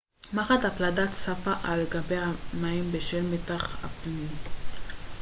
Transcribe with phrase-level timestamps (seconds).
[0.33, 4.27] מחט הפלדה צפה על גבי המים בשל מתח הפנים